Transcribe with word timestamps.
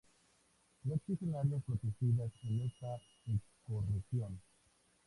No 0.83 0.95
existen 0.95 1.35
áreas 1.35 1.61
protegidas 1.63 2.31
en 2.41 2.61
esta 2.61 2.99
ecorregión. 3.27 4.41